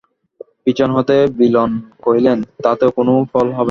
[0.63, 1.71] পিছন হইতে বিল্বন
[2.03, 3.59] কহিলেন, তাতেও কোনো ফল হবে না।